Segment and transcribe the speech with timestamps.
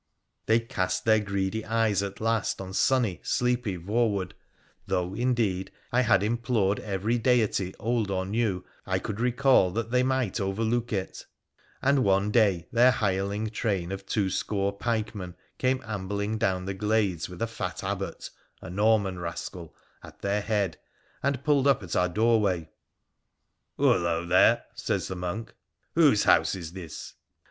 [0.47, 4.31] They cast their greedy eyes at last on sunny, sleepy Voewood,
[4.87, 10.01] though, indeed, I had implored every deity, old or new, I could recall that they
[10.01, 11.27] might overlook it;
[11.83, 17.29] and one day their hireling train of two score pikemen came ambling down the glades
[17.29, 18.31] with a fat Abbot—
[18.63, 20.79] a Norman rascal— at their head,
[21.21, 22.71] and pulled up at our doorway.'
[23.77, 25.53] Hullo, there!' says the monk.'
[25.93, 27.13] Whose house is this